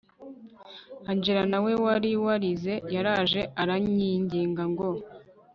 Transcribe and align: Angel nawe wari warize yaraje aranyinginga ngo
Angel 1.09 1.39
nawe 1.51 1.71
wari 1.83 2.11
warize 2.25 2.73
yaraje 2.93 3.41
aranyinginga 3.61 4.63
ngo 4.71 4.89